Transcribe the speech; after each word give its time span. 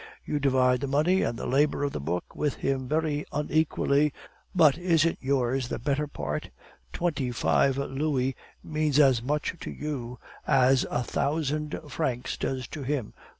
You 0.25 0.39
divide 0.39 0.79
the 0.81 0.87
money 0.87 1.21
and 1.21 1.37
the 1.37 1.45
labor 1.45 1.83
of 1.83 1.91
the 1.91 1.99
book 1.99 2.35
with 2.35 2.55
him 2.55 2.87
very 2.87 3.23
unequally, 3.31 4.11
but 4.55 4.75
isn't 4.75 5.19
yours 5.21 5.67
the 5.67 5.77
better 5.77 6.07
part? 6.07 6.49
Twenty 6.91 7.29
five 7.31 7.77
louis 7.77 8.35
means 8.63 8.97
as 8.97 9.21
much 9.21 9.53
to 9.59 9.69
you 9.69 10.17
as 10.47 10.87
a 10.89 11.03
thousand 11.03 11.79
francs 11.87 12.35
does 12.35 12.65
to 12.69 12.81
him. 12.81 13.13